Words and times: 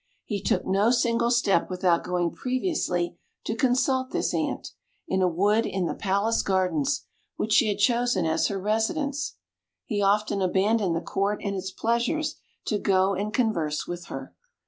He 0.25 0.41
took 0.41 0.65
no 0.65 0.89
single 0.89 1.29
step 1.29 1.69
without 1.69 2.03
going 2.03 2.31
previously 2.31 3.19
to 3.45 3.55
consult 3.55 4.09
this 4.09 4.33
Ant, 4.33 4.69
in 5.07 5.21
a 5.21 5.27
wood 5.27 5.67
in 5.67 5.85
the 5.85 5.93
palace 5.93 6.41
gardens, 6.41 7.05
which 7.35 7.53
she 7.53 7.67
had 7.67 7.77
chosen 7.77 8.25
as 8.25 8.47
her 8.47 8.59
residence. 8.59 9.35
He 9.85 10.01
often 10.01 10.41
abandoned 10.41 10.95
the 10.95 11.01
Court 11.01 11.39
and 11.43 11.55
its 11.55 11.69
pleasures 11.69 12.37
to 12.65 12.79
go 12.79 13.13
and 13.13 13.31
converse 13.31 13.85
with 13.85 14.05
her. 14.05 14.33